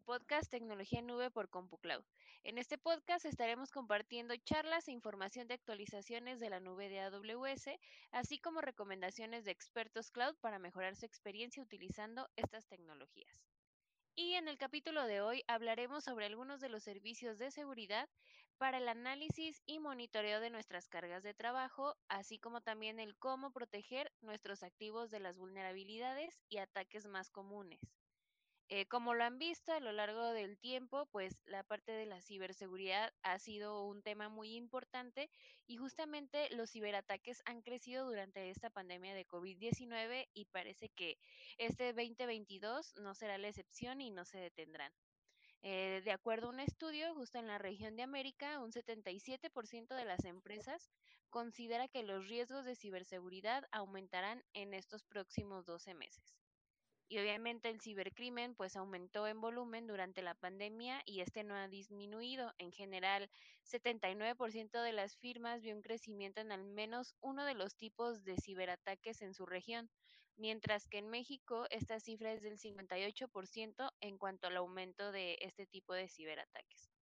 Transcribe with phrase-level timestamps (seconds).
[0.00, 2.04] podcast Tecnología Nube por CompuCloud.
[2.42, 7.70] En este podcast estaremos compartiendo charlas e información de actualizaciones de la nube de AWS,
[8.10, 13.46] así como recomendaciones de expertos cloud para mejorar su experiencia utilizando estas tecnologías.
[14.14, 18.08] Y en el capítulo de hoy hablaremos sobre algunos de los servicios de seguridad
[18.58, 23.52] para el análisis y monitoreo de nuestras cargas de trabajo, así como también el cómo
[23.52, 27.80] proteger nuestros activos de las vulnerabilidades y ataques más comunes.
[28.72, 32.22] Eh, como lo han visto a lo largo del tiempo, pues la parte de la
[32.22, 35.28] ciberseguridad ha sido un tema muy importante
[35.66, 41.18] y justamente los ciberataques han crecido durante esta pandemia de COVID-19 y parece que
[41.58, 44.92] este 2022 no será la excepción y no se detendrán.
[45.62, 50.04] Eh, de acuerdo a un estudio, justo en la región de América, un 77% de
[50.04, 50.92] las empresas
[51.28, 56.39] considera que los riesgos de ciberseguridad aumentarán en estos próximos 12 meses
[57.10, 61.66] y obviamente el cibercrimen pues aumentó en volumen durante la pandemia y este no ha
[61.66, 62.54] disminuido.
[62.58, 63.28] En general,
[63.64, 68.36] 79% de las firmas vio un crecimiento en al menos uno de los tipos de
[68.36, 69.90] ciberataques en su región,
[70.36, 75.66] mientras que en México esta cifra es del 58% en cuanto al aumento de este
[75.66, 76.92] tipo de ciberataques.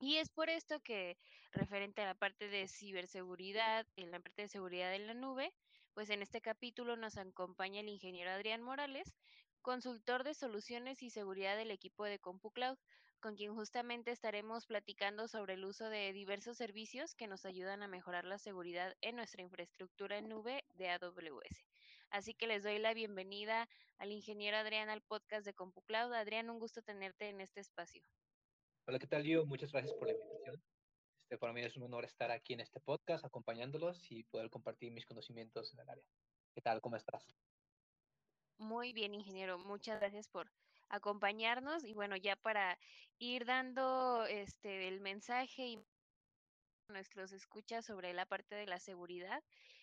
[0.00, 1.18] Y es por esto que,
[1.52, 5.52] referente a la parte de ciberseguridad, en la parte de seguridad en la nube,
[5.96, 9.14] pues en este capítulo nos acompaña el ingeniero Adrián Morales,
[9.62, 12.76] consultor de soluciones y seguridad del equipo de CompuCloud,
[13.18, 17.88] con quien justamente estaremos platicando sobre el uso de diversos servicios que nos ayudan a
[17.88, 21.64] mejorar la seguridad en nuestra infraestructura en nube de AWS.
[22.10, 23.66] Así que les doy la bienvenida
[23.96, 26.12] al ingeniero Adrián al podcast de CompuCloud.
[26.12, 28.02] Adrián, un gusto tenerte en este espacio.
[28.86, 29.46] Hola, ¿qué tal, Leo?
[29.46, 30.62] Muchas gracias por la invitación.
[31.26, 34.92] Este, para mí es un honor estar aquí en este podcast acompañándolos y poder compartir
[34.92, 36.04] mis conocimientos en el área.
[36.54, 36.80] ¿Qué tal?
[36.80, 37.34] ¿Cómo estás?
[38.58, 39.58] Muy bien, ingeniero.
[39.58, 40.52] Muchas gracias por
[40.88, 42.78] acompañarnos y bueno, ya para
[43.18, 45.84] ir dando este el mensaje y
[46.90, 49.42] nuestros escuchas sobre la parte de la seguridad.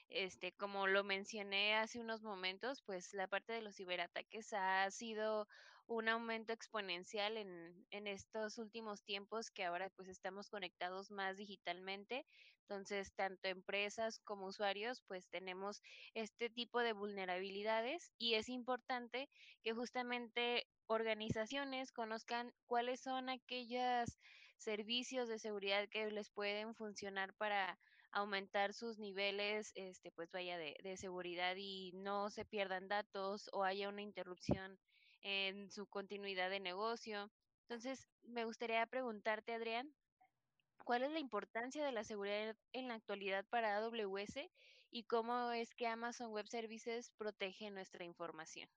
[0.10, 5.48] Este, como lo mencioné hace unos momentos, pues la parte de los ciberataques ha sido
[5.88, 12.26] un aumento exponencial en, estos últimos tiempos que ahora pues estamos conectados más digitalmente.
[12.62, 15.82] Entonces, tanto empresas como usuarios pues tenemos
[16.14, 19.30] este tipo de vulnerabilidades y es importante
[19.64, 24.18] que justamente organizaciones conozcan cuáles son aquellos
[24.58, 27.78] servicios de seguridad que les pueden funcionar para
[28.14, 33.64] aumentar sus niveles, este, pues vaya, de, de seguridad y no se pierdan datos o
[33.64, 34.80] haya una interrupción
[35.22, 37.32] en su continuidad de negocio.
[37.68, 39.94] Entonces, me gustaría preguntarte, Adrián,
[40.86, 44.50] ¿cuál es la importancia de la seguridad en la actualidad para AWS
[44.92, 48.70] y cómo es que Amazon Web Services protege nuestra información?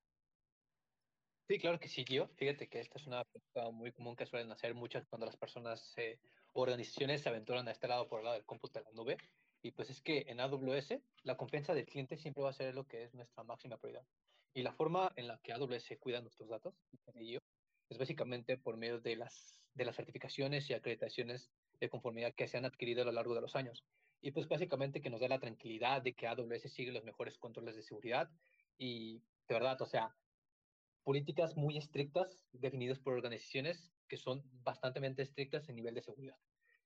[1.48, 2.26] Sí, claro que sí, yo.
[2.36, 5.94] Fíjate que esta es una pregunta muy común que suelen hacer muchas cuando las personas
[5.96, 6.18] eh,
[6.54, 9.16] organizaciones se aventuran a este lado por el lado del cómputo de la nube.
[9.62, 12.88] Y pues es que en AWS la confianza del cliente siempre va a ser lo
[12.88, 14.04] que es nuestra máxima prioridad.
[14.54, 16.74] Y la forma en la que AWS cuida nuestros datos
[17.88, 22.56] es básicamente por medio de las, de las certificaciones y acreditaciones de conformidad que se
[22.56, 23.84] han adquirido a lo largo de los años.
[24.20, 27.76] Y pues básicamente que nos da la tranquilidad de que AWS sigue los mejores controles
[27.76, 28.28] de seguridad
[28.78, 30.16] y de verdad, o sea,
[31.06, 36.36] políticas muy estrictas definidas por organizaciones que son bastante estrictas en nivel de seguridad.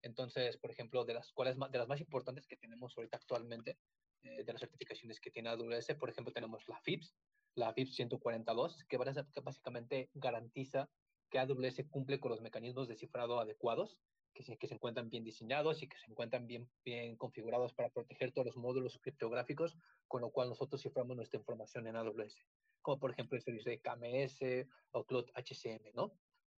[0.03, 3.79] Entonces, por ejemplo, de las cuales de las más importantes que tenemos ahorita actualmente,
[4.21, 7.17] eh, de las certificaciones que tiene AWS, por ejemplo, tenemos la FIPS,
[7.55, 8.99] la FIPS 142, que
[9.43, 10.91] básicamente garantiza
[11.31, 13.97] que AWS cumple con los mecanismos de cifrado adecuados,
[14.35, 17.91] que se, que se encuentran bien diseñados y que se encuentran bien, bien configurados para
[17.91, 19.77] proteger todos los módulos criptográficos,
[20.09, 22.37] con lo cual nosotros ciframos nuestra información en AWS
[22.83, 26.13] como por ejemplo el servicio de KMS o Cloud HCM, ¿no?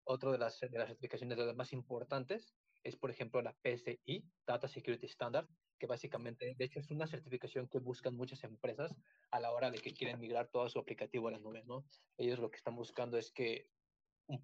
[0.05, 4.25] Otra de las, de las certificaciones de las más importantes es, por ejemplo, la PCI,
[4.44, 5.47] Data Security Standard,
[5.79, 8.97] que básicamente, de hecho, es una certificación que buscan muchas empresas
[9.31, 11.85] a la hora de que quieren migrar todo su aplicativo a la nube, ¿no?
[12.17, 13.69] Ellos lo que están buscando es que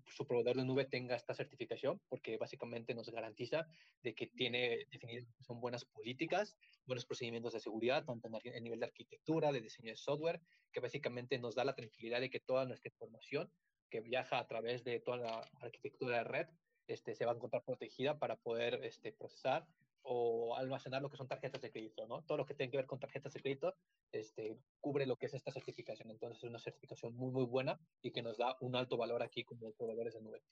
[0.06, 3.66] su proveedor de nube tenga esta certificación, porque básicamente nos garantiza
[4.02, 8.80] de que tiene definidas son buenas políticas, buenos procedimientos de seguridad, tanto en el nivel
[8.80, 10.40] de arquitectura, de diseño de software,
[10.72, 13.50] que básicamente nos da la tranquilidad de que toda nuestra información
[13.90, 16.46] que viaja a través de toda la arquitectura de red
[16.86, 19.66] este, se va a encontrar protegida para poder este, procesar
[20.02, 22.22] o almacenar lo que son tarjetas de crédito, ¿no?
[22.22, 23.74] Todo lo que tiene que ver con tarjetas de crédito
[24.12, 26.10] este, cubre lo que es esta certificación.
[26.10, 29.44] Entonces es una certificación muy, muy buena y que nos da un alto valor aquí
[29.44, 30.42] como proveedores de nube.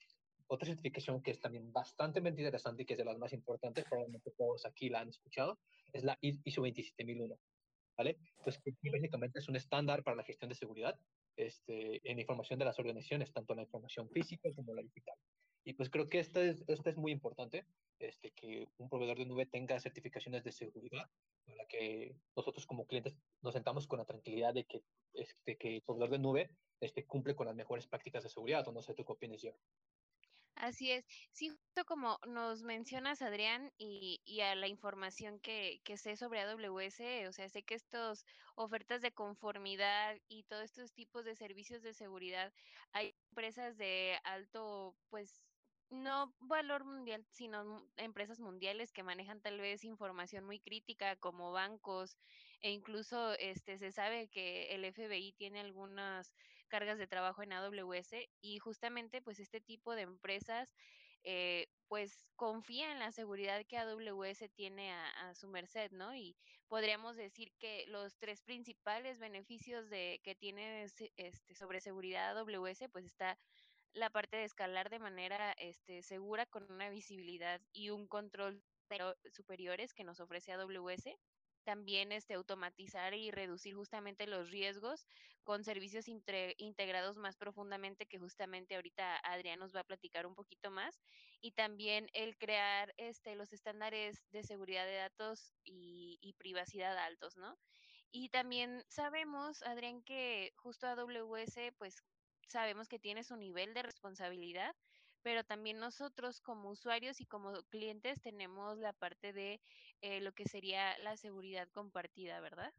[0.47, 4.31] Otra certificación que es también bastante interesante y que es de las más importantes, probablemente
[4.31, 5.59] todos aquí la han escuchado,
[5.91, 7.37] es la ISO 27001.
[7.97, 8.17] ¿Vale?
[8.37, 8.61] Entonces,
[8.91, 10.99] básicamente es un estándar para la gestión de seguridad
[11.35, 15.15] este, en información de las organizaciones, tanto la información física como la digital.
[15.67, 17.65] Y pues creo que esto es, esto es muy importante,
[17.99, 21.09] este, que un proveedor de nube tenga certificaciones de seguridad
[21.45, 24.81] para que nosotros como clientes nos sentamos con la tranquilidad de que,
[25.13, 28.71] este, que el proveedor de nube este, cumple con las mejores prácticas de seguridad, o
[28.71, 29.51] no sé tú qué opinas, yo.
[30.55, 31.05] Así es.
[31.33, 36.39] Sí, justo como nos mencionas, Adrián, y, y a la información que, que, sé sobre
[36.39, 38.25] AWS, o sea, sé que estas
[38.55, 42.53] ofertas de conformidad y todos estos tipos de servicios de seguridad,
[42.93, 45.46] hay empresas de alto, pues,
[45.89, 52.17] no valor mundial, sino empresas mundiales que manejan tal vez información muy crítica como bancos
[52.61, 56.33] e incluso este se sabe que el FBI tiene algunas
[56.67, 60.73] cargas de trabajo en AWS y justamente pues este tipo de empresas
[61.23, 66.15] eh, pues confía en la seguridad que AWS tiene a, su merced, ¿no?
[66.15, 66.35] Y
[66.67, 73.05] podríamos decir que los tres principales beneficios de que tiene este, sobre seguridad AWS pues
[73.05, 73.37] está
[73.97, 78.63] la parte de escalar de manera este, segura con una visibilidad y un control
[79.31, 81.09] superiores que nos ofrece AWS.
[81.63, 85.05] También este, automatizar y reducir justamente los riesgos
[85.43, 90.71] con servicios integrados más profundamente que justamente ahorita Adrián nos va a platicar un poquito
[90.71, 91.01] más.
[91.41, 97.35] Y también el crear este, los estándares de seguridad de datos y, y privacidad altos,
[97.35, 97.57] ¿no?
[98.11, 102.01] Y también sabemos, Adrián, que justo AWS pues
[102.47, 104.75] sabemos que tiene su nivel de responsabilidad,
[105.21, 109.59] pero también nosotros como usuarios y como clientes tenemos la parte de
[110.01, 112.73] eh, lo que sería la seguridad compartida, ¿verdad?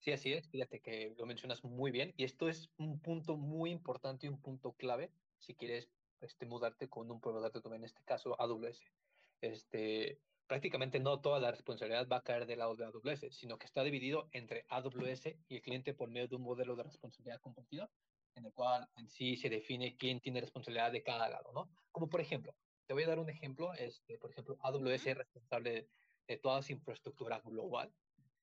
[0.00, 0.48] Sí, así es.
[0.48, 4.40] Fíjate que lo mencionas muy bien y esto es un punto muy importante y un
[4.40, 5.88] punto clave si quieres
[6.20, 8.82] este, mudarte con un proveedor de en este caso AWS.
[9.40, 13.66] Este, prácticamente no toda la responsabilidad va a caer del lado de AWS, sino que
[13.66, 17.90] está dividido entre AWS y el cliente por medio de un modelo de responsabilidad compartida
[18.36, 21.70] en el cual en sí se define quién tiene responsabilidad de cada lado, ¿no?
[21.90, 22.54] Como por ejemplo,
[22.86, 25.88] te voy a dar un ejemplo, este, por ejemplo, AWS es responsable
[26.26, 27.92] de toda su infraestructura global.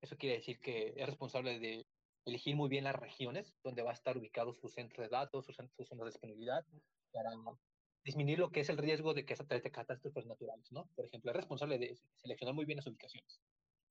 [0.02, 1.86] Eso quiere decir que es responsable de
[2.26, 5.56] elegir muy bien las regiones donde va a estar ubicado su centro de datos, sus,
[5.56, 6.66] sus zonas de disponibilidad,
[7.12, 7.32] para
[8.04, 10.88] disminuir lo que es el riesgo de que se trate de catástrofes naturales, ¿no?
[10.96, 13.42] Por ejemplo, es responsable de seleccionar muy bien las ubicaciones,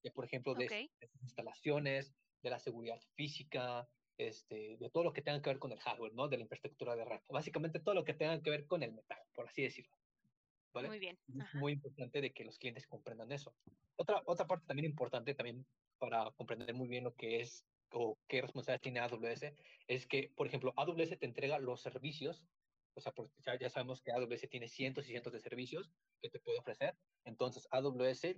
[0.02, 0.90] de, por ejemplo, de, okay.
[1.00, 2.12] de instalaciones,
[2.42, 3.88] de la seguridad física,
[4.28, 6.28] este, de todo lo que tenga que ver con el hardware, ¿no?
[6.28, 7.20] De la infraestructura de red.
[7.28, 9.96] Básicamente todo lo que tenga que ver con el metal, por así decirlo.
[10.72, 10.88] ¿Vale?
[10.88, 11.18] Muy bien.
[11.28, 13.54] Es muy importante de que los clientes comprendan eso.
[13.96, 15.66] Otra, otra parte también importante, también
[15.98, 19.52] para comprender muy bien lo que es o qué responsabilidad tiene AWS,
[19.88, 22.44] es que, por ejemplo, AWS te entrega los servicios,
[22.94, 23.12] o sea,
[23.44, 25.90] ya, ya sabemos que AWS tiene cientos y cientos de servicios
[26.22, 28.36] que te puede ofrecer, entonces AWS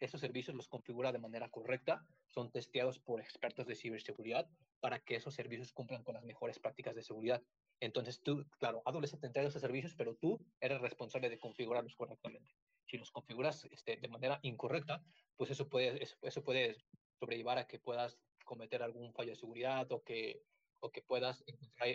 [0.00, 4.48] esos servicios los configura de manera correcta, son testeados por expertos de ciberseguridad
[4.84, 7.42] para que esos servicios cumplan con las mejores prácticas de seguridad.
[7.80, 12.54] Entonces tú, claro, AWS te entrega esos servicios, pero tú eres responsable de configurarlos correctamente.
[12.84, 15.02] Si los configuras este, de manera incorrecta,
[15.38, 16.76] pues eso puede, eso, eso puede
[17.18, 20.42] sobrellevar a que puedas cometer algún fallo de seguridad o que,
[20.80, 21.42] o que puedas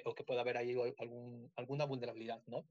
[0.05, 2.65] o que pueda haber ahí algún, alguna vulnerabilidad, ¿no?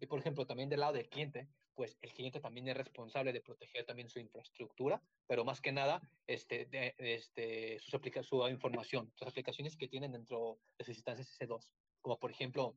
[0.00, 3.40] Y por ejemplo, también del lado del cliente, pues el cliente también es responsable de
[3.40, 9.12] proteger también su infraestructura, pero más que nada este, de, este, sus aplica su información,
[9.14, 11.68] sus aplicaciones que tienen dentro de sus instancias S2,
[12.00, 12.76] como por ejemplo,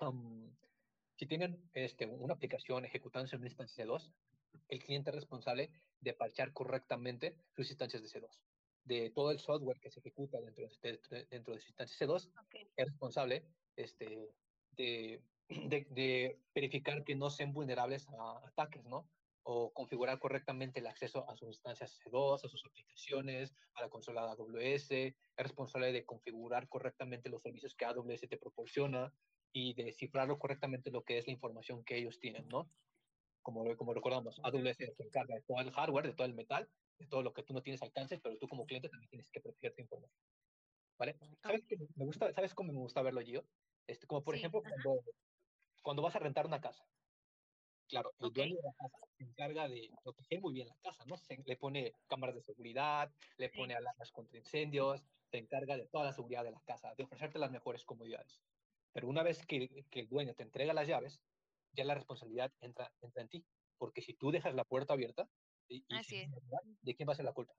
[0.00, 0.50] um,
[1.16, 4.12] si tienen este, una aplicación ejecutándose en una instancia S2,
[4.68, 5.70] el cliente es responsable
[6.00, 8.40] de parchar correctamente sus instancias de S2
[8.84, 12.68] de todo el software que se ejecuta dentro de, dentro de su instancia C2, okay.
[12.76, 13.44] es responsable
[13.76, 14.34] este,
[14.72, 19.08] de de, de, verificar que no sean vulnerables a ataques, ¿no?
[19.42, 24.22] O configurar correctamente el acceso a sus instancias C2, a sus aplicaciones, a la consola
[24.22, 29.12] de AWS, es responsable de configurar correctamente los servicios que AWS te proporciona
[29.52, 32.70] y de cifrarlo correctamente lo que es la información que ellos tienen, ¿no?
[33.42, 37.06] Como, como recordamos, AWS se encarga de todo el hardware, de todo el metal, de
[37.06, 39.74] todo lo que tú no tienes alcance, pero tú como cliente también tienes que proteger
[39.74, 40.20] tu información.
[40.98, 41.16] ¿Vale?
[41.42, 43.46] ¿Sabes, que me gusta, ¿sabes cómo me gusta verlo, Gio?
[43.86, 45.02] Este, como por sí, ejemplo, cuando,
[45.82, 46.84] cuando vas a rentar una casa.
[47.88, 48.44] Claro, el okay.
[48.44, 51.16] dueño de la casa se encarga de proteger muy bien la casa, ¿no?
[51.16, 56.04] Se, le pone cámaras de seguridad, le pone alarmas contra incendios, se encarga de toda
[56.04, 58.40] la seguridad de la casa, de ofrecerte las mejores comodidades.
[58.92, 61.20] Pero una vez que, que el dueño te entrega las llaves,
[61.72, 63.44] ya la responsabilidad entra, entra en ti.
[63.76, 65.28] Porque si tú dejas la puerta abierta,
[65.68, 66.30] y, y Así es.
[66.82, 67.54] ¿de quién va a ser la culpa?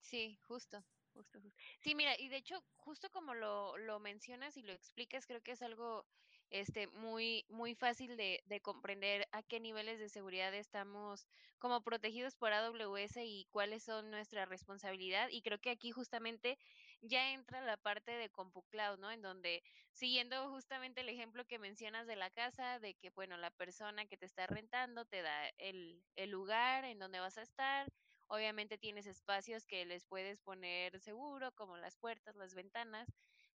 [0.00, 0.84] Sí, justo.
[1.12, 1.58] Justo, justo.
[1.80, 5.52] Sí, mira, y de hecho, justo como lo, lo mencionas y lo explicas, creo que
[5.52, 6.06] es algo
[6.50, 11.26] este, muy, muy fácil de, de, comprender a qué niveles de seguridad estamos
[11.58, 15.28] como protegidos por AWS y cuáles son nuestra responsabilidad.
[15.30, 16.58] Y creo que aquí justamente
[17.00, 19.10] ya entra la parte de CompuCloud, ¿no?
[19.10, 19.62] En donde,
[19.92, 24.16] siguiendo justamente el ejemplo que mencionas de la casa, de que, bueno, la persona que
[24.16, 27.88] te está rentando te da el, el lugar en donde vas a estar.
[28.28, 33.08] Obviamente tienes espacios que les puedes poner seguro, como las puertas, las ventanas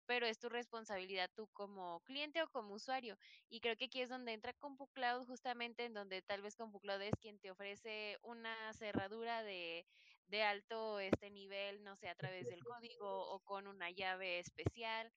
[0.05, 3.17] pero es tu responsabilidad tú como cliente o como usuario.
[3.49, 7.15] Y creo que aquí es donde entra CompuCloud, justamente en donde tal vez CompuCloud es
[7.19, 9.85] quien te ofrece una cerradura de,
[10.27, 15.11] de alto este nivel, no sé, a través del código o con una llave especial.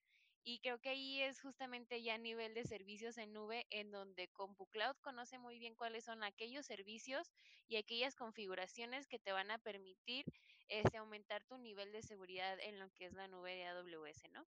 [0.47, 4.27] Y creo que ahí es justamente ya a nivel de servicios en nube en donde
[4.27, 7.31] CompuCloud conoce muy bien cuáles son aquellos servicios
[7.67, 10.25] y aquellas configuraciones que te van a permitir
[10.67, 14.45] este, aumentar tu nivel de seguridad en lo que es la nube de AWS, ¿no?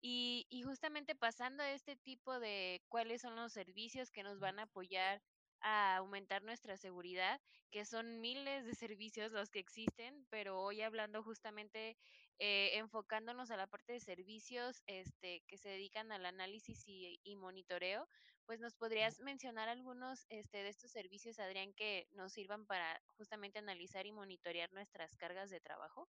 [0.00, 4.58] Y, y justamente pasando a este tipo de cuáles son los servicios que nos van
[4.58, 5.22] a apoyar
[5.62, 7.40] a aumentar nuestra seguridad,
[7.70, 11.96] que son miles de servicios los que existen, pero hoy hablando justamente
[12.38, 17.36] eh, enfocándonos a la parte de servicios este, que se dedican al análisis y, y,
[17.36, 18.08] monitoreo,
[18.46, 23.58] pues nos podrías mencionar algunos este, de estos servicios, Adrián, que nos sirvan para justamente
[23.58, 26.08] analizar y monitorear nuestras cargas de trabajo.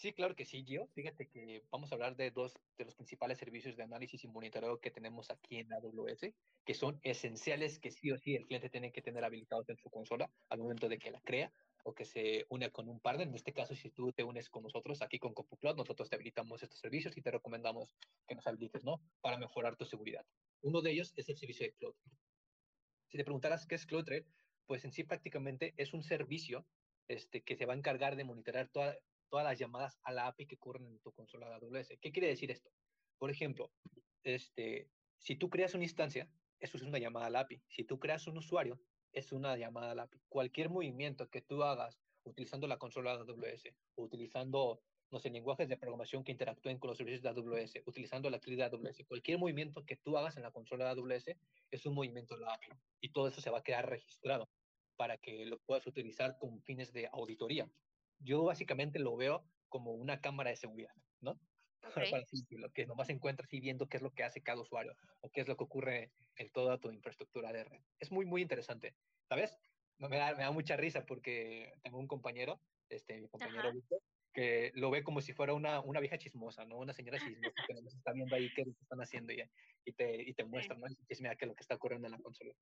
[0.00, 0.86] Sí, claro que sí, Gio.
[0.94, 4.80] Fíjate que vamos a hablar de dos de los principales servicios de análisis y monitoreo
[4.80, 6.32] que tenemos aquí en AWS,
[6.64, 9.90] que son esenciales que sí o sí el cliente tiene que tener habilitados en su
[9.90, 11.52] consola al momento de que la crea
[11.84, 13.28] o que se une con un partner.
[13.28, 16.62] En este caso, si tú te unes con nosotros aquí con CompuCloud, nosotros te habilitamos
[16.62, 17.94] estos servicios y te recomendamos
[18.26, 19.02] que nos habilites, ¿no?
[19.20, 20.24] Para mejorar tu seguridad.
[20.62, 21.94] Uno de ellos es el servicio de Cloud.
[23.08, 24.24] Si te preguntaras qué es CloudTrail,
[24.64, 26.66] pues en sí prácticamente es un servicio
[27.06, 28.96] este, que se va a encargar de monitorear toda,
[29.30, 31.98] todas las llamadas a la API que ocurren en tu consola de AWS.
[32.00, 32.70] ¿Qué quiere decir esto?
[33.16, 33.72] Por ejemplo,
[34.24, 37.62] este, si tú creas una instancia, eso es una llamada a la API.
[37.68, 38.78] Si tú creas un usuario,
[39.12, 40.20] es una llamada a la API.
[40.28, 45.76] Cualquier movimiento que tú hagas utilizando la consola de AWS, utilizando, no sé, lenguajes de
[45.76, 49.84] programación que interactúen con los servicios de AWS, utilizando la CLI de AWS, cualquier movimiento
[49.86, 51.36] que tú hagas en la consola de AWS
[51.70, 52.68] es un movimiento de la API.
[53.00, 54.50] Y todo eso se va a quedar registrado
[54.96, 57.70] para que lo puedas utilizar con fines de auditoría
[58.20, 61.38] yo básicamente lo veo como una cámara de seguridad, ¿no?
[61.82, 62.10] Okay.
[62.10, 65.30] Para decirlo, que nomás encuentras y viendo qué es lo que hace cada usuario o
[65.30, 67.80] qué es lo que ocurre en toda tu infraestructura de red.
[67.98, 68.94] Es muy, muy interesante.
[69.30, 69.56] ¿Sabes?
[69.96, 72.60] Me da, me da mucha risa porque tengo un compañero,
[72.90, 74.02] este, mi compañero Víctor,
[74.34, 76.76] que lo ve como si fuera una, una vieja chismosa, ¿no?
[76.76, 79.42] Una señora chismosa que nos está viendo ahí qué están haciendo y,
[79.86, 80.86] y, te, y te muestra, ¿no?
[80.86, 82.54] Y dices, mira, qué es lo que está ocurriendo en la consola.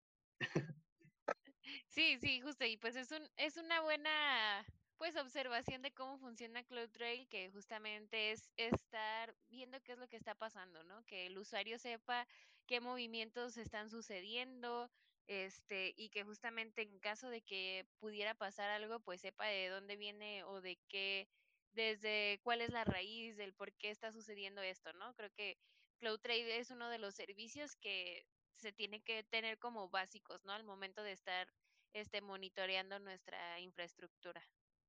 [1.88, 2.64] Sí, sí, justo.
[2.64, 4.64] Y pues es, un, es una buena
[4.98, 10.16] pues observación de cómo funciona CloudTrail, que justamente es estar viendo qué es lo que
[10.16, 11.04] está pasando, ¿no?
[11.04, 12.26] Que el usuario sepa
[12.66, 14.90] qué movimientos están sucediendo,
[15.28, 19.96] este, y que justamente en caso de que pudiera pasar algo, pues sepa de dónde
[19.96, 21.28] viene o de qué,
[21.72, 25.14] desde cuál es la raíz del por qué está sucediendo esto, ¿no?
[25.14, 25.58] Creo que
[26.00, 28.26] CloudTrail es uno de los servicios que
[28.56, 30.52] se tiene que tener como básicos, ¿no?
[30.52, 31.48] Al momento de estar
[31.92, 34.42] este, monitoreando nuestra infraestructura.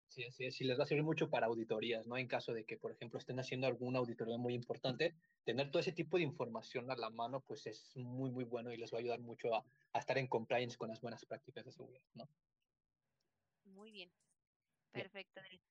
[0.09, 0.59] Sí, así es.
[0.59, 2.17] Y les va a servir mucho para auditorías, ¿no?
[2.17, 5.13] En caso de que, por ejemplo, estén haciendo alguna auditoría muy importante,
[5.43, 8.77] tener todo ese tipo de información a la mano, pues es muy, muy bueno y
[8.77, 9.63] les va a ayudar mucho a,
[9.93, 12.27] a estar en compliance con las buenas prácticas de seguridad, ¿no?
[13.65, 14.11] Muy bien.
[14.91, 15.41] Perfecto.
[15.47, 15.61] Bien.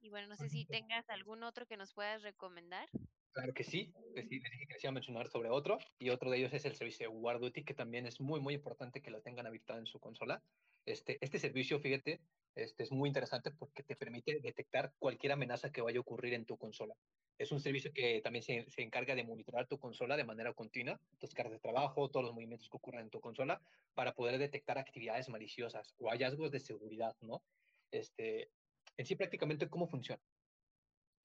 [0.00, 2.88] Y bueno, no sé si tengas algún otro que nos puedas recomendar.
[3.30, 6.38] Claro que sí, les dije que les iba a mencionar sobre otro, y otro de
[6.38, 9.46] ellos es el servicio de WarDuty, que también es muy, muy importante que lo tengan
[9.46, 10.42] habilitado en su consola.
[10.84, 12.22] Este, este servicio, fíjate,
[12.56, 16.46] este, es muy interesante porque te permite detectar cualquier amenaza que vaya a ocurrir en
[16.46, 16.96] tu consola.
[17.38, 20.98] Es un servicio que también se, se encarga de monitorar tu consola de manera continua,
[21.18, 23.60] tus cargas de trabajo, todos los movimientos que ocurren en tu consola,
[23.94, 27.42] para poder detectar actividades maliciosas o hallazgos de seguridad, ¿no?
[27.90, 28.50] Este,
[28.96, 30.22] en sí, prácticamente, ¿cómo funciona?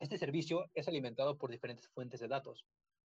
[0.02, 2.66] Este servicio es alimentado por diferentes fuentes de datos.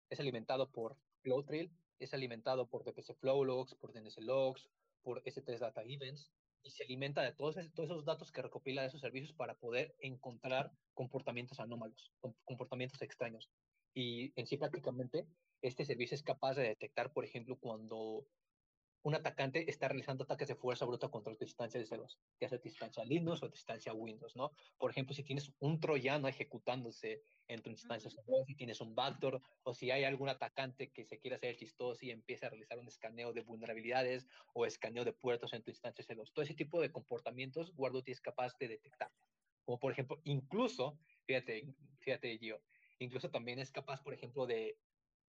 [0.10, 4.70] Es alimentado por CloudTrail, es alimentado por DPC Flow Logs, por DNS Logs,
[5.02, 6.32] por S3 Data Events,
[6.64, 10.72] y se alimenta de todos, esos datos que recopila de esos servicios para poder encontrar
[10.94, 12.14] comportamientos anómalos,
[12.46, 13.50] comportamientos extraños.
[13.94, 15.28] Y en sí prácticamente
[15.62, 18.26] este servicio es capaz de detectar, por ejemplo, cuando
[19.04, 22.60] un atacante está realizando ataques de fuerza bruta contra tu instancia de celos, ya sea
[22.60, 24.52] tu instancia Linux o tu instancia Windows, ¿no?
[24.78, 28.46] Por ejemplo, si tienes un troyano ejecutándose en tu instancia, uh -huh.
[28.46, 32.12] si tienes un backdoor, o si hay algún atacante que se quiera hacer chistoso y
[32.12, 36.32] empieza a realizar un escaneo de vulnerabilidades o escaneo de puertos en tu instancia celos.
[36.32, 39.12] Todo ese tipo de comportamientos, Guarduty es capaz de detectar.
[39.66, 41.68] Como por ejemplo, incluso, fíjate,
[42.00, 42.62] fíjate, Gio,
[43.00, 44.78] incluso también es capaz, por ejemplo, de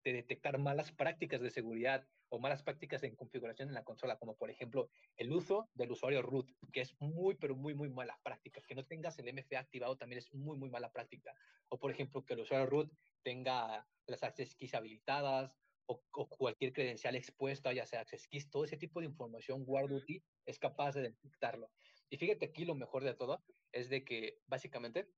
[0.05, 4.37] de detectar malas prácticas de seguridad o malas prácticas en configuración en la consola, como
[4.37, 8.61] por ejemplo el uso del usuario root, que es muy, pero muy, muy mala práctica.
[8.67, 11.33] Que no tengas el MFA activado también es muy, muy mala práctica.
[11.69, 15.55] O por ejemplo, que el usuario root tenga las access keys habilitadas
[15.87, 20.59] o, cualquier credencial expuesta, ya sea access keys, todo ese tipo de información WarDuty es
[20.59, 21.71] capaz de detectarlo.
[22.11, 25.09] Y fíjate aquí lo mejor de todo es de que básicamente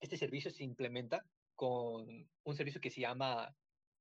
[0.00, 1.26] este servicio se implementa
[1.56, 3.56] con un servicio que se llama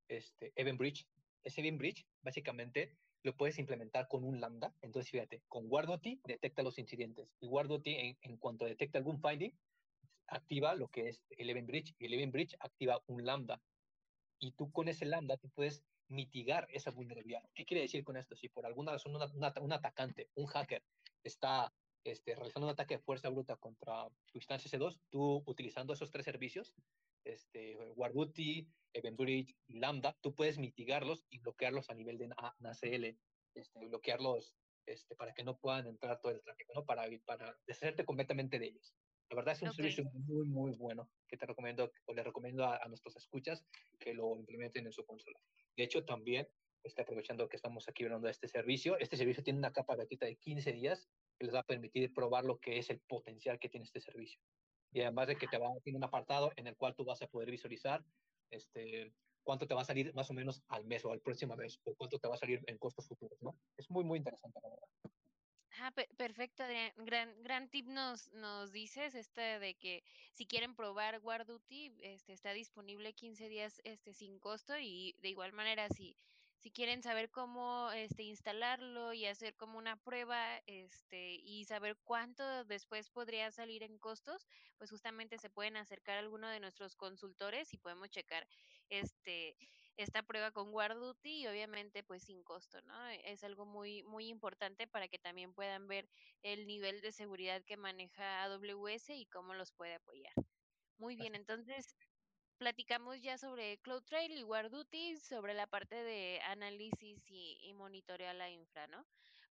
[0.08, 1.08] este, Event Bridge.
[1.48, 4.74] Ese Event Bridge básicamente lo puedes implementar con un lambda.
[4.82, 9.58] Entonces, fíjate, con WarDuty detecta los incidentes y WarDuty en, en cuanto detecta algún finding,
[10.28, 13.62] activa lo que es el Event Bridge y el Event Bridge activa un lambda.
[14.40, 17.44] Y tú con ese lambda tú puedes mitigar esa vulnerabilidad.
[17.54, 18.36] ¿Qué quiere decir con esto?
[18.36, 20.84] Si por alguna razón un atacante, un hacker,
[21.24, 21.74] está
[22.04, 26.26] este, realizando un ataque de fuerza bruta contra tu instancia S2, tú utilizando esos tres
[26.26, 26.74] servicios,
[27.28, 33.18] este, WarDuty, EventBridge y Lambda, tú puedes mitigarlos y bloquearlos a nivel de NACL,
[33.54, 34.56] este, bloquearlos
[34.86, 36.86] este, para que no puedan entrar todo el tráfico, ¿no?
[36.86, 38.96] Para, para deshacerte completamente de ellos.
[39.30, 42.78] La verdad es un servicio muy, muy bueno que te recomiendo o le recomiendo a,
[42.78, 43.66] a, nuestros escuchas
[44.00, 45.38] que lo implementen en su consola.
[45.76, 46.48] De hecho, también,
[46.84, 50.26] está aprovechando que estamos aquí hablando de este servicio, este servicio tiene una capa gratuita
[50.26, 53.70] de 15 días que les va a permitir probar lo que es el potencial que
[53.70, 54.40] tiene este servicio.
[54.92, 57.22] Y además de que te va a tener un apartado en el cual tú vas
[57.22, 58.04] a poder visualizar
[58.50, 59.12] este,
[59.44, 61.96] cuánto te va a salir más o menos al mes o al próximo mes, o
[61.96, 63.56] cuánto te va a salir en costos futuros, ¿no?
[63.78, 64.88] Es muy, muy interesante, la verdad.
[65.80, 66.92] Ah, perfecto, Adrián.
[66.98, 70.04] Gran, gran tip nos, nos dices, este de que
[70.34, 75.54] si quieren probar WarDuty, este, está disponible 15 días este, sin costo y de igual
[75.54, 76.18] manera si
[76.68, 82.66] si quieren saber cómo este, instalarlo y hacer como una prueba este, y saber cuánto
[82.66, 84.46] después podría salir en costos,
[84.78, 88.46] pues justamente se pueden acercar a alguno de nuestros consultores y podemos checar
[88.90, 89.56] este,
[89.96, 93.08] esta prueba con WarDuty y obviamente pues sin costo, ¿no?
[93.08, 96.10] Es algo muy, muy importante para que también puedan ver
[96.42, 100.34] el nivel de seguridad que maneja AWS y cómo los puede apoyar.
[100.98, 101.96] Muy bien, entonces
[102.58, 108.34] platicamos ya sobre CloudTrail y WarDuty, sobre la parte de análisis y, y monitoreo a
[108.34, 109.06] la infra, ¿no?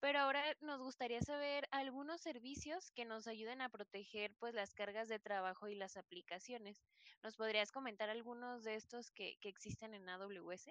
[0.01, 5.09] Pero ahora nos gustaría saber algunos servicios que nos ayuden a proteger pues las cargas
[5.09, 6.83] de trabajo y las aplicaciones.
[7.23, 10.71] ¿Nos podrías comentar algunos de estos que, que existen en AWS?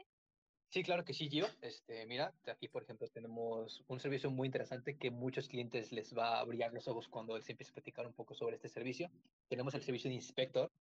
[0.72, 1.48] Sí, claro que sí, Gio.
[1.62, 6.40] Este, mira, aquí por ejemplo tenemos un servicio muy interesante que muchos clientes les va
[6.40, 9.12] a brillar los ojos cuando se empiece a platicar un poco sobre este servicio.
[9.50, 10.72] Tenemos el servicio de Inspector,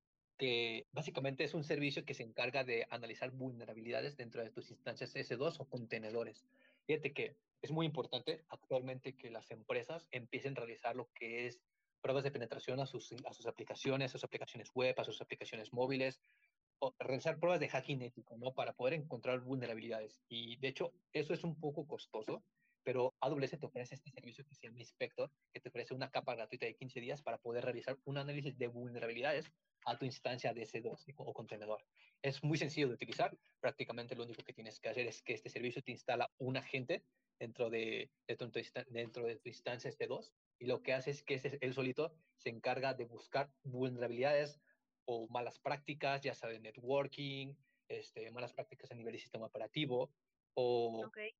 [0.40, 5.14] que básicamente es un servicio que se encarga de analizar vulnerabilidades dentro de tus instancias
[5.14, 6.46] S2 o contenedores.
[6.86, 11.60] Fíjate que es muy importante actualmente que las empresas empiecen a realizar lo que es
[12.00, 15.74] pruebas de penetración a sus, a sus aplicaciones, a sus aplicaciones web, a sus aplicaciones
[15.74, 16.22] móviles,
[16.78, 18.54] o realizar pruebas de hacking ético, ¿no?
[18.54, 20.22] Para poder encontrar vulnerabilidades.
[20.30, 22.42] Y de hecho, eso es un poco costoso,
[22.82, 26.34] pero AWS te ofrece este servicio que se llama Inspector, que te ofrece una capa
[26.34, 29.52] gratuita de 15 días para poder realizar un análisis de vulnerabilidades
[29.86, 31.84] a tu instancia de S2 o contenedor.
[32.22, 35.48] Es muy sencillo de utilizar, prácticamente lo único que tienes que hacer es que este
[35.48, 37.04] servicio te instala un agente
[37.38, 38.50] dentro de, de tu,
[38.88, 42.50] dentro de tu instancia S2 y lo que hace es que ese, él solito se
[42.50, 44.60] encarga de buscar vulnerabilidades
[45.06, 47.54] o malas prácticas, ya sea de networking,
[47.88, 50.12] este, malas prácticas a nivel de sistema operativo
[50.54, 51.32] o, okay.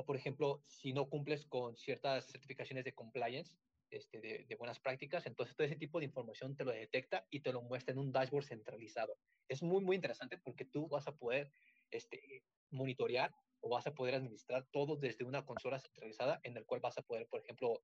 [0.00, 3.58] O, por ejemplo, si no cumples con ciertas certificaciones de compliance,
[3.90, 7.40] este, de, de, buenas prácticas, entonces todo ese tipo de información te lo detecta y
[7.40, 9.18] te lo muestra en un dashboard centralizado.
[9.48, 11.52] Es muy, muy interesante porque tú vas a poder
[11.90, 16.80] este, monitorear o vas a poder administrar todo desde una consola centralizada en el cual
[16.80, 17.82] vas a poder, por ejemplo,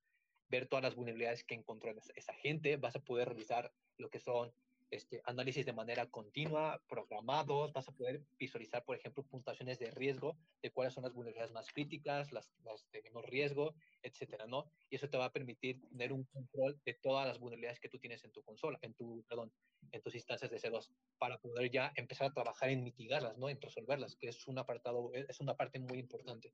[0.48, 4.55] ver todas las vulnerabilidades que encontró esa gente, vas a poder revisar lo que son
[4.90, 10.38] este, análisis de manera continua, programados, vas a poder visualizar, por ejemplo, puntuaciones de riesgo,
[10.62, 14.70] de cuáles son las vulnerabilidades más críticas, las, las de menor riesgo, etcétera, ¿no?
[14.88, 17.99] Y eso te va a permitir tener un control de todas las vulnerabilidades que tú
[17.99, 19.53] tienes en tu consola, en tu, perdón,
[19.90, 23.49] en tus instancias de C2, para poder ya empezar a trabajar en mitigarlas, ¿no?
[23.49, 26.53] En resolverlas, que es un apartado, es una parte muy importante.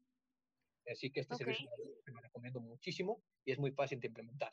[0.91, 1.47] Así que este okay.
[1.47, 1.71] servicio
[2.13, 4.53] me recomiendo muchísimo y es muy fácil de implementar.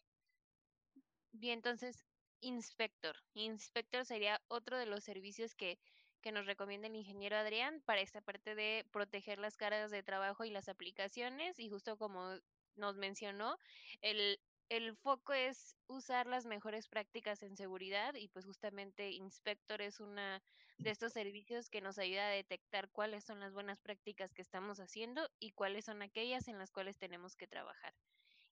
[1.32, 2.09] Bien, entonces,
[2.42, 3.16] Inspector.
[3.34, 5.80] Inspector sería otro de los servicios que,
[6.22, 10.46] que nos recomienda el ingeniero Adrián para esta parte de proteger las cargas de trabajo
[10.46, 11.60] y las aplicaciones.
[11.60, 12.40] Y justo como
[12.76, 13.58] nos mencionó,
[14.02, 20.00] el, el foco es usar las mejores prácticas en seguridad y pues justamente Inspector es
[20.00, 20.42] una
[20.78, 24.80] de estos servicios que nos ayuda a detectar cuáles son las buenas prácticas que estamos
[24.80, 27.94] haciendo y cuáles son aquellas en las cuales tenemos que trabajar.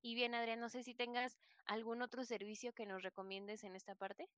[0.01, 3.95] Y bien, Adrián, no sé si tengas algún otro servicio que nos recomiendes en esta
[3.95, 4.29] parte.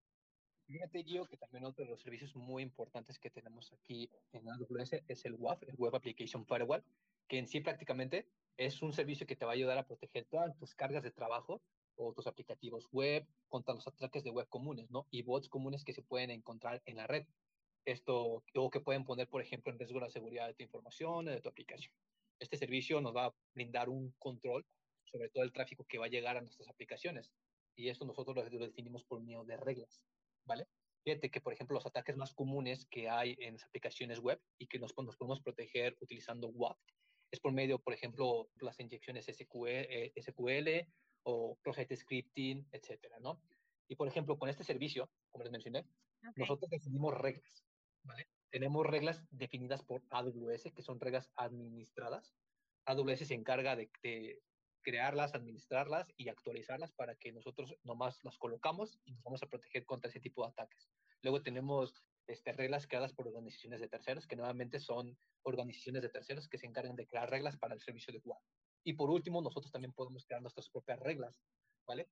[0.65, 5.01] Fíjate, Gio, que también otro de los servicios muy importantes que tenemos aquí en AWS
[5.07, 6.83] es el WAF, el Web Application Firewall,
[7.27, 10.55] que en sí prácticamente es un servicio que te va a ayudar a proteger todas
[10.57, 11.61] tus cargas de trabajo
[11.95, 15.07] o tus aplicativos web contra los ataques de web comunes, ¿no?
[15.11, 17.25] Y bots comunes que se pueden encontrar en la red.
[17.85, 21.31] Esto, o que pueden poner, por ejemplo, en riesgo la seguridad de tu información o
[21.31, 21.93] de tu aplicación.
[22.39, 24.65] Este servicio nos va a brindar un control
[25.09, 27.31] sobre todo el tráfico que va a llegar a nuestras aplicaciones.
[27.75, 30.01] Y esto nosotros lo, definimos por medio de reglas,
[30.45, 30.67] ¿vale?
[31.03, 34.67] Fíjate que, por ejemplo, los ataques más comunes que hay en las aplicaciones web y
[34.67, 36.77] que nos, nos podemos proteger utilizando WAF
[37.31, 40.87] es por medio, por ejemplo, las inyecciones SQL, SQL
[41.23, 43.41] o project scripting, etcétera, ¿no?
[43.87, 45.85] Y, por ejemplo, con este servicio, como les mencioné,
[46.35, 47.65] nosotros definimos reglas,
[48.03, 48.27] ¿vale?
[48.49, 52.35] Tenemos reglas definidas por AWS, que son reglas administradas.
[52.85, 54.41] AWS se encarga de, de
[54.81, 59.85] crearlas, administrarlas y actualizarlas para que nosotros nomás las colocamos y nos vamos a proteger
[59.85, 60.89] contra ese tipo de ataques.
[61.21, 66.47] Luego tenemos este, reglas creadas por organizaciones de terceros, que nuevamente son organizaciones de terceros
[66.47, 68.39] que se encargan de crear reglas para el servicio de web.
[68.83, 71.41] Y por último, nosotros también podemos crear nuestras propias reglas,
[71.85, 72.07] ¿vale?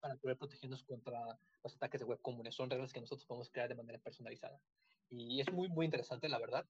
[0.00, 1.20] Para poder protegernos contra
[1.62, 2.54] los ataques de web comunes.
[2.54, 4.60] Son reglas que nosotros podemos crear de manera personalizada.
[5.10, 6.66] Y es muy, muy interesante, la verdad.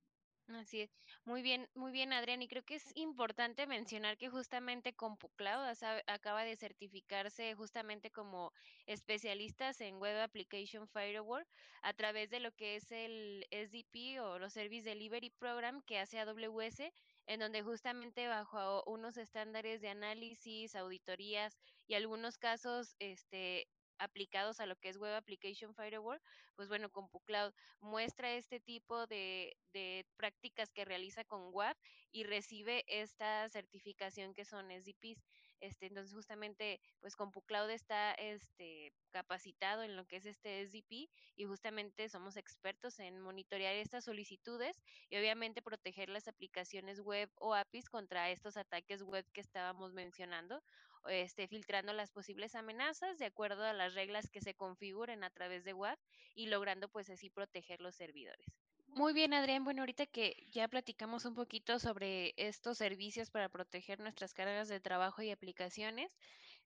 [0.47, 0.91] Así es.
[1.25, 2.43] Muy bien, muy bien, Adrián.
[2.43, 5.73] Y creo que es importante mencionar que justamente CompuCloud
[6.07, 8.53] acaba de certificarse justamente como
[8.85, 11.47] especialistas en Web Application Firewall
[11.81, 16.19] a través de lo que es el SDP o los Service Delivery Program que hace
[16.19, 16.93] AWS,
[17.27, 23.67] en donde justamente bajo unos estándares de análisis, auditorías y algunos casos, este,
[23.99, 26.21] aplicados a lo que es Web Application Firewall,
[26.55, 31.79] pues bueno, CompuCloud muestra este tipo de, de prácticas que realiza con WAF
[32.11, 35.25] y recibe esta certificación que son SDPs.
[35.61, 41.45] Este, entonces justamente pues CompuCloud está este, capacitado en lo que es este SDP y
[41.45, 47.89] justamente somos expertos en monitorear estas solicitudes y obviamente proteger las aplicaciones web o APIs
[47.89, 50.63] contra estos ataques web que estábamos mencionando
[51.09, 55.65] este, filtrando las posibles amenazas de acuerdo a las reglas que se configuren a través
[55.65, 56.01] de WAF
[56.35, 58.64] y logrando pues así proteger los servidores.
[58.97, 59.65] Muy bien, Adrián.
[59.65, 64.79] Bueno, ahorita que ya platicamos un poquito sobre estos servicios para proteger nuestras cargas de
[64.79, 66.17] trabajo y aplicaciones,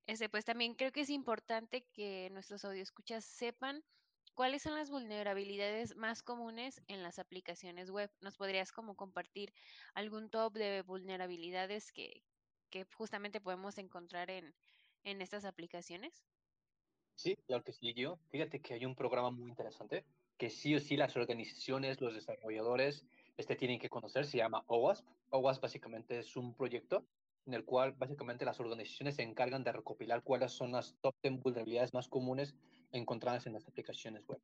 [0.07, 3.83] este, pues también creo que es importante que nuestros audioscuchas sepan
[4.35, 8.11] cuáles son las vulnerabilidades más comunes en las aplicaciones web.
[8.21, 9.55] ¿Nos podrías como compartir
[9.95, 12.25] algún top de vulnerabilidades que,
[12.95, 14.55] justamente podemos encontrar en,
[15.03, 16.27] en estas aplicaciones?
[17.15, 18.19] Sí, claro que sí, yo.
[18.29, 20.05] Fíjate que hay un programa muy interesante
[20.39, 23.05] que sí o sí las organizaciones, los desarrolladores,
[23.37, 25.07] este tienen que conocer, se llama OWASP.
[25.31, 27.05] OWASP básicamente es un proyecto
[27.47, 31.41] en el cual básicamente las organizaciones se encargan de recopilar cuáles son las top 10
[31.41, 32.55] vulnerabilidades más comunes
[32.93, 34.41] encontradas en las aplicaciones web.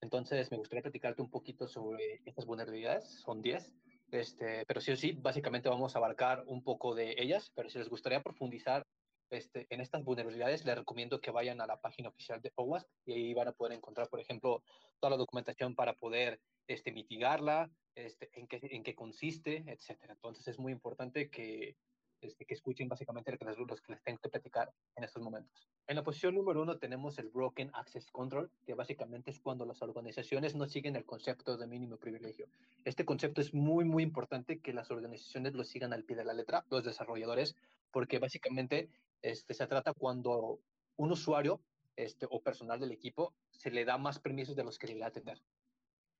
[0.00, 3.72] Entonces, me gustaría platicarte un poquito sobre estas vulnerabilidades, son 10,
[4.10, 7.78] este, pero sí o sí, básicamente vamos a abarcar un poco de ellas, pero si
[7.78, 8.84] les gustaría profundizar
[9.32, 13.12] este, en estas vulnerabilidades, les recomiendo que vayan a la página oficial de OWASP y
[13.12, 14.62] ahí van a poder encontrar, por ejemplo,
[15.00, 20.14] toda la documentación para poder este, mitigarla, este, en, qué, en qué consiste, etcétera.
[20.14, 21.76] Entonces es muy importante que,
[22.22, 25.68] este, que escuchen básicamente los que les tengo que platicar en estos momentos.
[25.88, 29.82] En la posición número uno tenemos el Broken Access Control, que básicamente es cuando las
[29.82, 32.46] organizaciones no siguen el concepto de mínimo privilegio.
[32.84, 36.32] Este concepto es muy, muy importante que las organizaciones lo sigan al pie de la
[36.32, 37.56] letra, los desarrolladores,
[37.90, 38.88] porque básicamente
[39.22, 40.60] este, se trata cuando
[40.96, 41.62] un usuario
[41.96, 45.42] este, o personal del equipo se le da más permisos de los que debería tener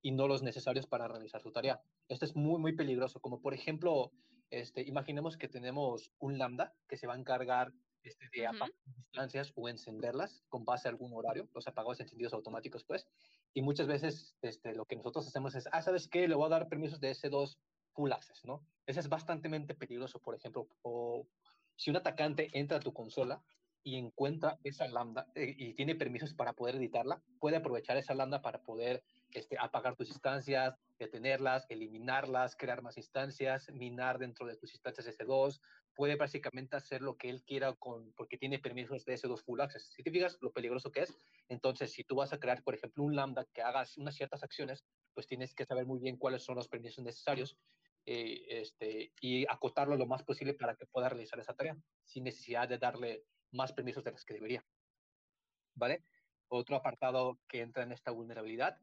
[0.03, 1.81] y no los necesarios para realizar su tarea.
[2.09, 4.13] Esto es muy, muy peligroso, como por ejemplo,
[4.51, 9.53] este, imaginemos que tenemos un lambda que se va a encargar este, de apagar instancias
[9.55, 13.07] o encenderlas con base a algún horario, los apagados encendidos automáticos, pues.
[13.55, 16.27] Y muchas veces este, lo que nosotros hacemos es, ah, ¿sabes qué?
[16.27, 17.57] Le voy a dar permisos de S2
[17.93, 18.67] full access, ¿no?
[18.87, 20.69] Ese es bastante peligroso, por ejemplo.
[20.83, 21.29] O
[21.77, 23.43] si un atacante entra a tu consola
[23.85, 28.41] y encuentra esa lambda eh, y tiene permisos para poder editarla, puede aprovechar esa lambda
[28.41, 34.73] para poder este, apagar tus instancias, detenerlas, eliminarlas, crear más instancias, minar dentro de tus
[34.73, 35.61] instancias S2,
[35.95, 39.91] puede básicamente hacer lo que él quiera con, porque tiene permisos de S2 Full Access.
[39.95, 43.05] Si te fijas lo peligroso que es, entonces si tú vas a crear, por ejemplo,
[43.05, 46.57] un lambda que haga unas ciertas acciones, pues tienes que saber muy bien cuáles son
[46.57, 47.59] los permisos necesarios
[48.05, 52.69] eh, este, y acotarlo lo más posible para que pueda realizar esa tarea, sin necesidad
[52.69, 54.65] de darle más permisos de los que debería.
[55.75, 56.05] ¿Vale?
[56.49, 58.79] Otro apartado que entra en esta vulnerabilidad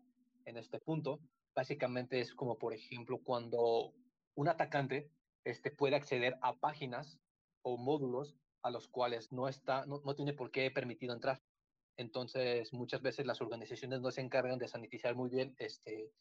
[0.46, 1.20] en este punto,
[1.56, 3.94] básicamente es como, por ejemplo, cuando
[4.36, 5.12] un atacante
[5.44, 7.20] este, puede acceder a páginas
[7.62, 11.42] o módulos a los cuales no, está, no, tiene por qué permitido entrar.
[11.98, 16.12] Entonces, muchas veces las organizaciones no se encargan de sanitizar muy bien este,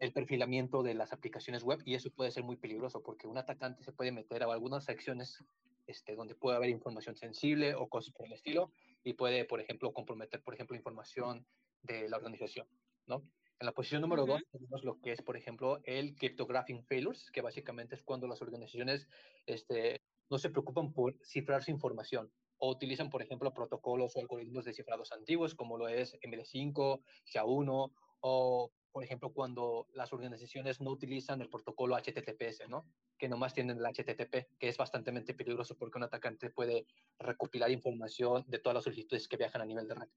[0.00, 3.82] el perfilamiento de las aplicaciones web y eso puede ser muy peligroso porque un atacante
[3.82, 5.44] se puede meter a algunas secciones
[5.86, 9.92] este, donde puede haber información sensible o cosas por el estilo y puede, por ejemplo,
[9.92, 11.46] comprometer, por ejemplo, información
[11.82, 12.66] de la organización,
[13.06, 13.22] ¿no?
[13.60, 17.40] En la posición número dos tenemos lo que es, por ejemplo, el cryptographing failures, que
[17.40, 19.06] básicamente es cuando las organizaciones
[19.46, 24.64] este, no se preocupan por cifrar su información o utilizan, por ejemplo, protocolos o algoritmos
[24.64, 30.92] de cifrados antiguos como lo es MD5, SHA-1 o por ejemplo, cuando las organizaciones no
[30.92, 32.86] utilizan el protocolo HTTPS, ¿no?
[33.18, 36.86] Que nomás tienen el HTTP, que es bastante peligroso porque un atacante puede
[37.18, 40.08] recopilar información de todas las solicitudes que viajan a nivel de red.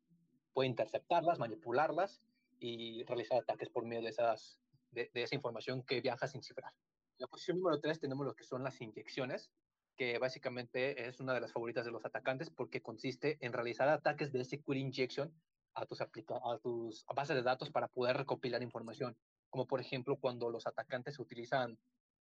[0.54, 2.22] Puede interceptarlas, manipularlas
[2.60, 4.60] y realizar ataques por medio de, esas,
[4.92, 6.72] de, esa información que viaja sin cifrar.
[7.18, 9.50] En la posición número 3 tenemos lo que son las inyecciones,
[9.96, 14.32] que básicamente es una de las favoritas de los atacantes porque consiste en realizar ataques
[14.32, 15.34] de SQL injection
[15.78, 19.16] a tus, a tus bases de datos para poder recopilar información,
[19.50, 21.78] como por ejemplo cuando los atacantes utilizan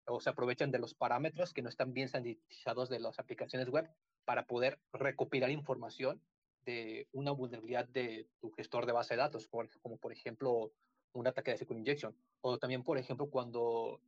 [0.07, 3.89] o se aprovechan de los parámetros que no están bien sanitizados de las aplicaciones web
[4.25, 6.21] para poder recopilar información
[6.65, 10.71] de una vulnerabilidad de tu gestor de base de datos, como por ejemplo
[11.13, 14.01] un ataque de SQL injection, o también por ejemplo cuando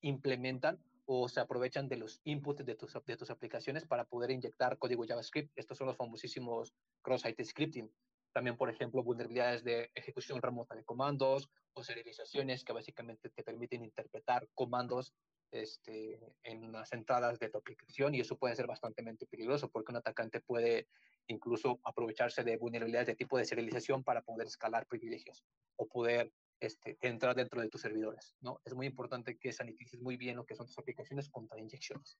[0.00, 4.78] implementan o se aprovechan de los inputs de tus, de tus aplicaciones para poder inyectar
[4.78, 5.52] código JavaScript.
[5.56, 7.90] Estos son los famosísimos cross-site scripting,
[8.36, 13.82] también, por ejemplo, vulnerabilidades de ejecución remota de comandos o serializaciones que básicamente te permiten
[13.82, 15.14] interpretar comandos
[15.52, 19.96] este, en las entradas de tu aplicación y eso puede ser bastante peligroso porque un
[19.96, 20.86] atacante puede
[21.28, 25.42] incluso aprovecharse de vulnerabilidades de tipo de serialización para poder escalar privilegios
[25.76, 28.36] o poder este, entrar dentro de tus servidores.
[28.42, 28.60] ¿no?
[28.66, 32.18] Es muy importante que sanitices muy bien lo que son tus aplicaciones contra inyecciones.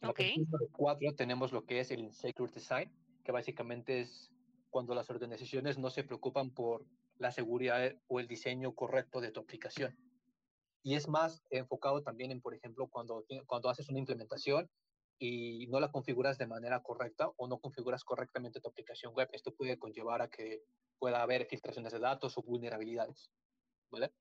[0.00, 0.34] En okay.
[0.50, 2.92] la 4 tenemos lo que es el Insecure Design,
[3.24, 4.30] que básicamente es
[4.70, 6.84] cuando las organizaciones no se preocupan por
[7.16, 9.96] la seguridad o el diseño correcto de tu aplicación.
[10.82, 14.68] Y es más enfocado también en, por ejemplo, cuando, cuando haces una implementación
[15.18, 19.28] y no la configuras de manera correcta o no configuras correctamente tu aplicación web.
[19.32, 20.62] Esto puede conllevar a que
[20.98, 23.30] pueda haber filtraciones de datos o vulnerabilidades.
[23.90, 24.12] ¿Vale?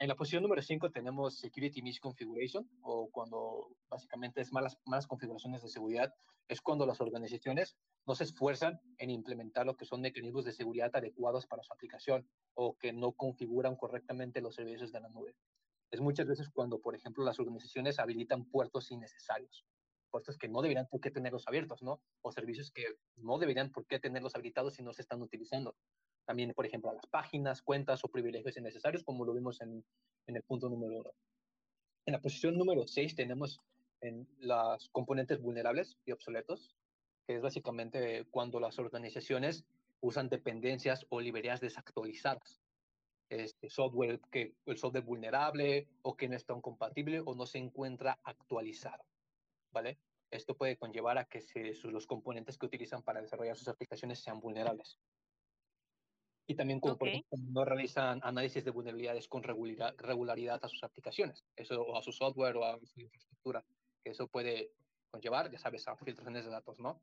[0.00, 5.60] En la posición número 5 tenemos Security Misconfiguration, o cuando básicamente es malas, malas configuraciones
[5.60, 6.14] de seguridad,
[6.48, 10.90] es cuando las organizaciones no se esfuerzan en implementar lo que son mecanismos de seguridad
[10.96, 15.36] adecuados para su aplicación o que no configuran correctamente los servicios de la nube.
[15.90, 19.66] Es muchas veces cuando, por ejemplo, las organizaciones habilitan puertos innecesarios,
[20.10, 22.00] puertos que no deberían por qué tenerlos abiertos, ¿no?
[22.22, 22.86] O servicios que
[23.16, 25.76] no deberían por qué tenerlos habilitados si no se están utilizando
[26.24, 29.84] también, por ejemplo, a las páginas, cuentas o privilegios innecesarios, como lo vimos en,
[30.26, 31.10] en el punto número uno.
[32.06, 33.60] En la posición número 6 tenemos
[34.00, 36.74] en las componentes vulnerables y obsoletos,
[37.26, 39.64] que es básicamente cuando las organizaciones
[40.00, 42.60] usan dependencias o librerías desactualizadas.
[43.28, 48.18] Este software que el software vulnerable o que no está compatible o no se encuentra
[48.24, 49.04] actualizado,
[49.70, 49.98] ¿vale?
[50.30, 54.40] Esto puede conllevar a que se, los componentes que utilizan para desarrollar sus aplicaciones sean
[54.40, 54.98] vulnerables
[56.50, 56.98] y también como
[57.52, 62.56] no realizan análisis de vulnerabilidades con regularidad a sus aplicaciones, eso o a su software
[62.56, 63.64] o a su infraestructura,
[64.02, 64.72] que eso puede
[65.12, 67.00] conllevar, ya sabes, a filtraciones de datos, ¿no?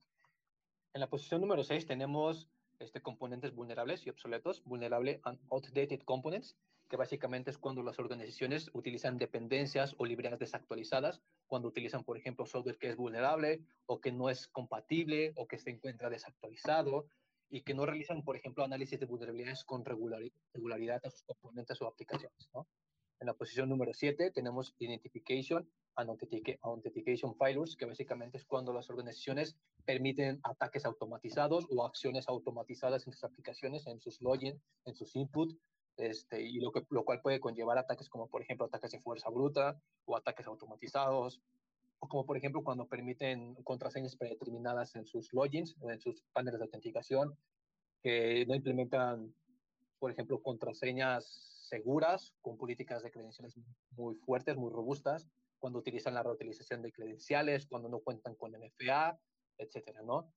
[0.93, 6.57] En la posición número 6 tenemos este, componentes vulnerables y obsoletos, vulnerable and outdated components,
[6.89, 12.45] que básicamente es cuando las organizaciones utilizan dependencias o librerías desactualizadas, cuando utilizan, por ejemplo,
[12.45, 17.07] software que es vulnerable o que no es compatible o que se encuentra desactualizado,
[17.49, 21.88] y que no realizan, por ejemplo, análisis de vulnerabilidades con regularidad a sus componentes o
[21.88, 22.49] aplicaciones.
[22.53, 22.67] ¿no?
[23.19, 26.10] En la posición número 7 tenemos Identification and
[26.62, 33.13] Authentication Failures, que básicamente es cuando las organizaciones permiten ataques automatizados o acciones automatizadas en
[33.13, 35.57] sus aplicaciones, en sus login, en sus input,
[35.97, 39.29] este, y lo, que, lo cual puede conllevar ataques como, por ejemplo, ataques de fuerza
[39.29, 41.41] bruta o ataques automatizados,
[41.99, 47.38] como por ejemplo cuando permiten contraseñas predeterminadas en sus logins en sus paneles de autenticación,
[48.01, 49.33] que no implementan,
[49.99, 51.25] por ejemplo, contraseñas
[51.69, 53.60] seguras con políticas de credenciales
[53.91, 55.27] muy fuertes, muy robustas,
[55.60, 59.19] cuando utilizan la reutilización de credenciales, cuando no cuentan con MFA,
[59.57, 60.31] etcétera, ¿no?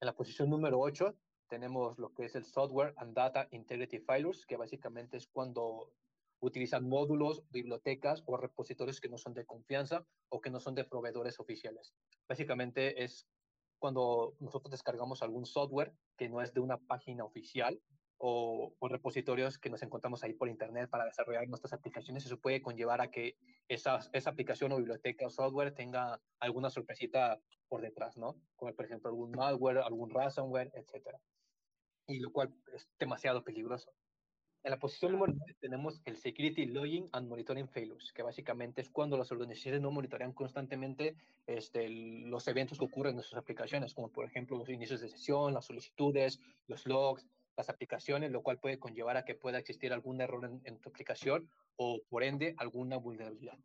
[0.00, 1.16] En la posición número 8
[1.48, 5.92] tenemos lo que es el Software and Data Integrity Failures, que básicamente es cuando
[6.40, 10.84] utilizan módulos, bibliotecas o repositorios que no son de confianza o que no son de
[10.84, 11.94] proveedores oficiales.
[12.28, 13.26] Básicamente es
[13.78, 17.80] cuando nosotros descargamos algún software que no es de una página oficial
[18.18, 22.26] o, repositorios que nos encontramos ahí por internet para desarrollar nuestras aplicaciones.
[22.26, 23.36] Eso puede conllevar a que
[23.68, 28.40] esa, esa aplicación o biblioteca o software tenga alguna sorpresita por detrás, ¿no?
[28.56, 31.20] Como por ejemplo algún malware, algún ransomware, etcétera.
[32.06, 33.92] Y lo cual es demasiado peligroso.
[34.64, 38.90] En la posición número 9 tenemos el Security Logging and Monitoring Failures, que básicamente es
[38.90, 41.14] cuando las organizaciones no monitorean constantemente
[41.46, 45.54] este, los eventos que ocurren en sus aplicaciones, como por ejemplo los inicios de sesión,
[45.54, 47.24] las solicitudes, los logs,
[47.56, 50.90] las aplicaciones, lo cual puede conllevar a que pueda existir algún error en, en tu
[50.90, 53.58] aplicación o por ende alguna vulnerabilidad.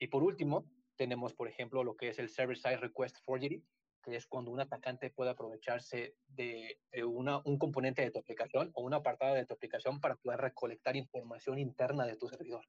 [0.00, 0.64] Y por último,
[0.96, 3.62] tenemos por ejemplo lo que es el Server-Side Request Forgery,
[4.02, 8.82] que es cuando un atacante puede aprovecharse de, una, un componente de tu aplicación o
[8.82, 12.64] una apartado de tu aplicación para poder recolectar información interna de tu servidor.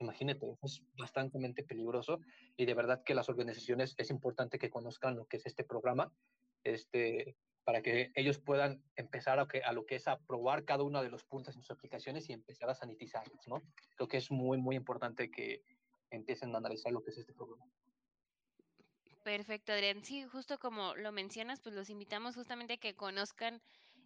[0.00, 2.20] Imagínate, es bastante peligroso
[2.56, 6.12] y de verdad que las organizaciones es importante que conozcan lo que es este programa,
[6.62, 10.84] este, para que ellos puedan empezar a, que, a lo que es a probar cada
[10.84, 13.62] uno de los puntos en sus aplicaciones y empezar a sanitizarlos, ¿no?
[13.96, 15.62] Creo que es muy, muy importante que
[16.10, 17.66] empiecen a analizar lo que es este programa.
[19.22, 20.04] Perfecto, Adrián.
[20.04, 23.60] Sí, justo como lo mencionas, pues los invitamos justamente a que conozcan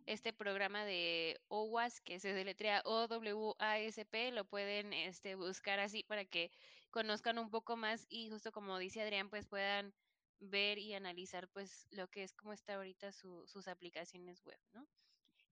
[0.07, 6.51] este programa de OWASP, que se deletrea O-W-A-S-P, lo pueden este, buscar así para que
[6.91, 9.95] conozcan un poco más y justo como dice Adrián, pues puedan
[10.41, 14.89] ver y analizar pues lo que es como está ahorita sus aplicaciones web, ¿no?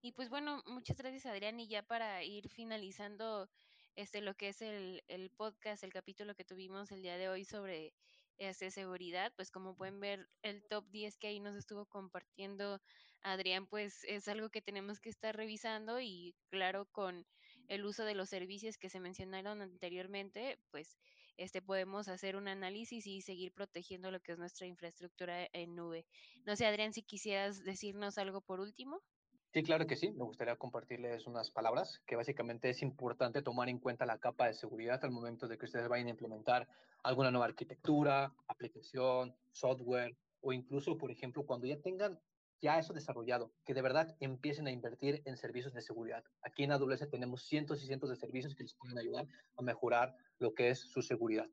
[0.02, 3.48] Y pues bueno, muchas gracias Adrián y ya para ir finalizando
[3.96, 7.44] este lo que es el, el podcast, el capítulo que tuvimos el día de hoy
[7.44, 7.94] sobre
[8.40, 12.80] este, seguridad, pues como pueden ver el top 10 que ahí nos estuvo compartiendo
[13.22, 17.26] Adrián, pues es algo que tenemos que estar revisando y claro, con
[17.68, 20.98] el uso de los servicios que se mencionaron anteriormente, pues
[21.36, 26.06] este podemos hacer un análisis y seguir protegiendo lo que es nuestra infraestructura en nube.
[26.46, 29.02] No sé, Adrián, si quisieras decirnos algo por último.
[29.52, 30.12] Sí, claro que sí.
[30.12, 34.54] Me gustaría compartirles unas palabras que básicamente es importante tomar en cuenta la capa de
[34.54, 36.68] seguridad al momento de que ustedes vayan a implementar
[37.02, 42.20] alguna nueva arquitectura, aplicación, software o incluso, por ejemplo, cuando ya tengan
[42.60, 46.22] ya eso desarrollado, que de verdad empiecen a invertir en servicios de seguridad.
[46.42, 50.14] Aquí en AWS tenemos cientos y cientos de servicios que les pueden ayudar a mejorar
[50.38, 51.48] lo que es su seguridad,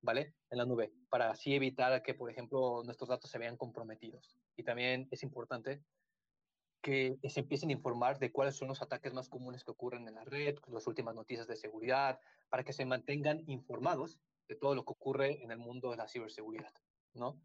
[0.00, 0.34] ¿vale?
[0.50, 4.38] En la nube, para así evitar que, por ejemplo, nuestros datos se vean comprometidos.
[4.56, 5.82] Y también es importante
[6.84, 10.16] que se empiecen a informar de cuáles son los ataques más comunes que ocurren en
[10.16, 12.20] la red, las últimas noticias de seguridad,
[12.50, 14.18] para que se mantengan informados
[14.48, 16.74] de todo lo que ocurre en el mundo de la ciberseguridad,
[17.14, 17.40] ¿no?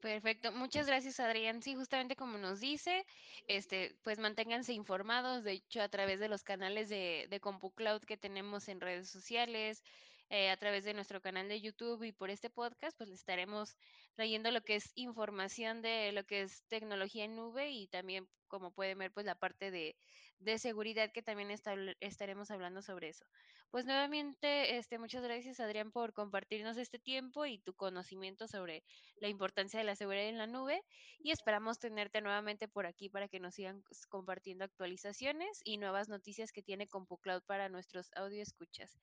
[0.00, 1.60] Perfecto, muchas gracias Adrián.
[1.60, 3.04] Sí, justamente como nos dice,
[3.48, 8.16] este, pues manténganse informados, de hecho a través de los canales de, de CompuCloud que
[8.16, 9.84] tenemos en redes sociales,
[10.30, 13.76] eh, a través de nuestro canal de YouTube y por este podcast, pues les estaremos
[14.18, 18.72] trayendo lo que es información de lo que es tecnología en nube y también, como
[18.72, 19.94] pueden ver, pues la parte de,
[20.40, 21.52] de seguridad que también
[22.00, 23.24] estaremos hablando sobre eso.
[23.70, 28.82] Pues nuevamente, este, muchas gracias Adrián por compartirnos este tiempo y tu conocimiento sobre
[29.20, 30.82] la importancia de la seguridad en la nube
[31.20, 36.50] y esperamos tenerte nuevamente por aquí para que nos sigan compartiendo actualizaciones y nuevas noticias
[36.50, 38.98] que tiene CompuCloud para nuestros audio escuchas.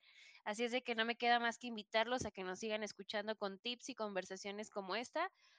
[0.46, 3.36] Así es de que no me queda más que invitarlos a que nos sigan escuchando
[3.36, 5.05] con tips y conversaciones como esta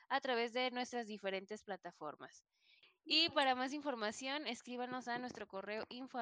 [0.10, 2.44] a través de nuestras diferentes plataformas.
[3.04, 6.20] Y para más información, escríbanos a nuestro correo info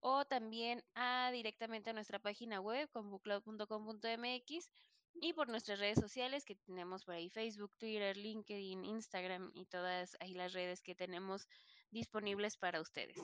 [0.00, 4.70] o también a directamente a nuestra página web compucloud.com.mx
[5.14, 10.16] y por nuestras redes sociales que tenemos por ahí Facebook, Twitter, LinkedIn, Instagram y todas
[10.20, 11.48] ahí las redes que tenemos
[11.90, 13.18] disponibles para ustedes.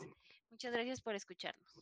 [0.51, 1.81] Muchas gracias por escucharnos.